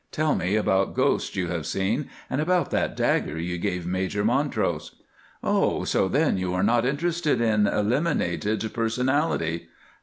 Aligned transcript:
Tell 0.11 0.33
me 0.33 0.55
about 0.55 0.95
ghosts 0.95 1.35
you 1.35 1.49
have 1.49 1.67
seen, 1.67 2.09
and 2.27 2.41
about 2.41 2.71
that 2.71 2.97
dagger 2.97 3.37
you 3.37 3.59
gave 3.59 3.85
Major 3.85 4.25
Montrose." 4.25 4.95
"Oh! 5.43 5.83
so 5.83 6.07
then 6.07 6.39
you 6.39 6.55
are 6.55 6.63
not 6.63 6.87
interested 6.87 7.39
in 7.39 7.67
eliminated 7.67 8.67
personality?" 8.73 9.67